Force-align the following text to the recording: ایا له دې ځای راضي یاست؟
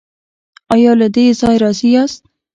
ایا 0.73 0.91
له 0.99 1.07
دې 1.15 1.25
ځای 1.41 1.55
راضي 1.63 1.89
یاست؟ 1.95 2.21